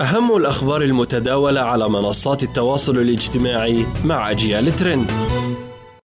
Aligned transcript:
أهم 0.00 0.36
الأخبار 0.36 0.82
المتداولة 0.82 1.60
على 1.60 1.88
منصات 1.88 2.42
التواصل 2.42 2.96
الاجتماعي 2.96 3.86
مع 4.04 4.30
أجيال 4.30 4.76
ترند. 4.76 5.10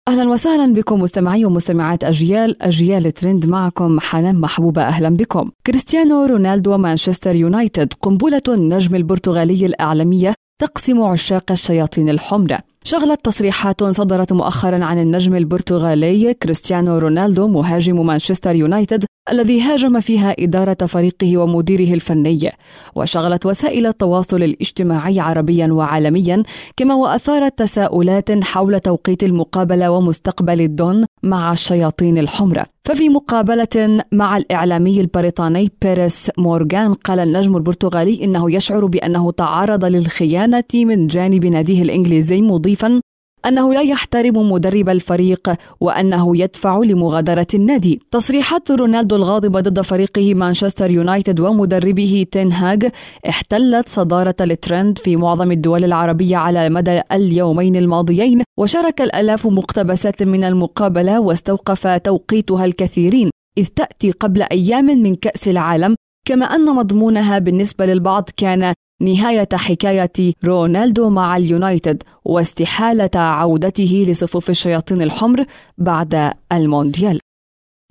أهلا 0.08 0.30
وسهلا 0.30 0.74
بكم 0.74 1.02
مستمعي 1.02 1.46
ومستمعات 1.46 2.04
أجيال 2.04 2.64
أجيال 2.64 3.12
ترند 3.12 3.46
معكم 3.46 4.00
حنان 4.00 4.36
محبوبة. 4.36 4.82
أهلا 4.82 5.10
بكم. 5.10 5.52
كريستيانو 5.68 6.26
رونالدو 6.26 6.74
ومانشستر 6.74 7.36
يونايتد 7.36 7.94
قنبلة 7.94 8.42
النجم 8.48 8.96
البرتغالي 8.96 9.66
الإعلامية 9.66 10.34
تقسم 10.62 11.02
عشاق 11.02 11.52
الشياطين 11.52 12.10
الحمر 12.10 12.58
شغلت 12.88 13.26
تصريحات 13.26 13.84
صدرت 13.84 14.34
مؤخرا 14.34 14.86
عن 14.86 15.02
النجم 15.02 15.36
البرتغالي 15.36 16.34
كريستيانو 16.34 16.98
رونالدو 16.98 17.48
مهاجم 17.48 18.06
مانشستر 18.06 18.56
يونايتد 18.56 19.06
الذي 19.32 19.62
هاجم 19.62 20.00
فيها 20.00 20.36
إدارة 20.40 20.86
فريقه 20.86 21.38
ومديره 21.38 21.94
الفني. 21.94 22.52
وشغلت 22.96 23.46
وسائل 23.46 23.86
التواصل 23.88 24.44
الاجتماعي 24.44 25.20
عربيا 25.20 25.68
وعالميا 25.68 26.44
كما 26.78 26.96
وأثارت 26.96 27.60
تساؤلات 27.60 28.44
حول 28.44 28.80
توقيت 28.80 29.24
المقابلة 29.24 29.92
ومستقبل 29.92 30.62
الدون 30.62 31.06
مع 31.24 31.52
الشياطين 31.52 32.18
الحمر 32.18 32.64
ففي 32.86 33.10
مقابلة 33.10 34.04
مع 34.12 34.38
الإعلامي 34.38 35.02
البريطاني 35.02 35.72
بيريس 35.82 36.32
مورغان 36.38 36.94
قال 36.94 37.20
النجم 37.20 37.58
البرتغالي 37.58 38.24
إنه 38.24 38.52
يشعر 38.52 38.86
بأنه 38.86 39.32
تعرض 39.32 39.86
للخيانة 39.86 40.64
من 40.74 41.08
جانب 41.08 41.46
ناديه 41.46 41.82
الإنجليزي 41.82 42.42
مضيفا 42.42 43.02
أنه 43.46 43.74
لا 43.74 43.82
يحترم 43.82 44.52
مدرب 44.52 44.90
الفريق 44.90 45.54
وأنه 45.80 46.38
يدفع 46.38 46.78
لمغادرة 46.78 47.48
النادي. 47.54 48.02
تصريحات 48.12 48.72
رونالدو 48.72 49.16
الغاضبة 49.16 49.60
ضد 49.60 49.82
فريقه 49.82 50.34
مانشستر 50.34 50.92
يونايتد 50.92 51.40
ومدربه 51.40 52.26
تين 52.32 52.52
هاج 52.52 52.92
احتلت 53.30 53.90
صدارة 53.90 54.36
الترند 54.42 54.98
في 54.98 55.16
معظم 55.16 55.52
الدول 55.52 55.84
العربية 55.84 56.38
على 56.38 56.70
مدى 56.70 57.02
اليومين 57.12 57.76
الماضيين 57.76 58.42
وشارك 58.60 59.02
الآلاف 59.02 59.48
مقتبسات 59.48 60.24
من 60.24 60.44
المقابلة 60.44 61.20
واستوقف 61.20 61.88
توقيتها 61.88 62.66
الكثيرين 62.66 63.30
إذ 63.58 63.66
تأتي 63.66 64.12
قبل 64.12 64.42
أيام 64.42 64.86
من 64.86 65.16
كأس 65.16 65.48
العالم 65.48 65.96
كما 66.28 66.46
أن 66.46 66.66
مضمونها 66.66 67.40
بالنسبة 67.40 67.86
للبعض 67.86 68.30
كان 68.38 68.74
نهاية 69.06 69.48
حكاية 69.54 70.34
رونالدو 70.46 71.10
مع 71.10 71.38
اليونايتد 71.38 72.04
واستحالة 72.26 73.10
عودته 73.16 74.06
لصفوف 74.08 74.50
الشياطين 74.50 75.02
الحمر 75.02 75.46
بعد 75.78 76.32
المونديال. 76.52 77.20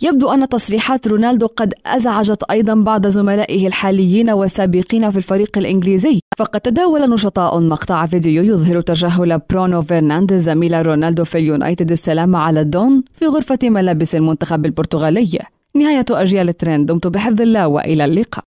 يبدو 0.03 0.31
أن 0.31 0.49
تصريحات 0.49 1.09
رونالدو 1.09 1.47
قد 1.47 1.75
أزعجت 1.87 2.43
أيضا 2.43 2.75
بعض 2.75 3.07
زملائه 3.07 3.67
الحاليين 3.67 4.31
والسابقين 4.31 5.11
في 5.11 5.17
الفريق 5.17 5.59
الإنجليزي. 5.59 6.21
فقد 6.39 6.61
تداول 6.61 7.11
نشطاء 7.11 7.61
مقطع 7.61 8.07
فيديو 8.07 8.43
يظهر 8.43 8.81
تجاهل 8.81 9.41
برونو 9.51 9.83
فرنانديز 9.83 10.43
زميل 10.43 10.87
رونالدو 10.87 11.25
في 11.25 11.39
اليونايتد 11.39 11.91
السلام 11.91 12.37
على 12.37 12.61
الدون 12.61 13.03
في 13.19 13.27
غرفة 13.27 13.59
ملابس 13.63 14.15
المنتخب 14.15 14.67
البرتغالي. 14.67 15.39
نهاية 15.77 16.07
أجيال 16.11 16.49
الترند 16.49 16.87
دمت 16.87 17.07
بحفظ 17.07 17.41
الله 17.41 17.69
وإلى 17.69 18.05
اللقاء. 18.05 18.45